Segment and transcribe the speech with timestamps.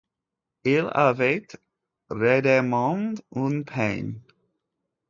[0.63, 1.45] Il avait
[2.09, 4.13] redemandé un pain.